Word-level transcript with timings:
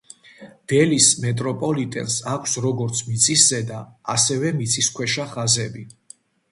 დელის 0.71 1.09
მეტროპოლიტენს 1.25 2.17
აქვს 2.33 2.57
როგორც 2.67 3.05
მიწისზედა, 3.11 3.83
ასევე 4.17 4.57
მიწისქვეშა 4.63 5.33
ხაზები. 5.37 5.89